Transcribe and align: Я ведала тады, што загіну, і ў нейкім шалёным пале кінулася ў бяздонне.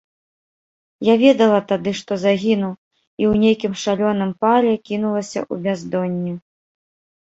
Я 1.07 1.15
ведала 1.23 1.59
тады, 1.73 1.93
што 2.01 2.11
загіну, 2.25 2.71
і 3.23 3.29
ў 3.31 3.33
нейкім 3.45 3.73
шалёным 3.85 4.35
пале 4.43 4.73
кінулася 4.91 5.39
ў 5.51 5.55
бяздонне. 5.65 6.33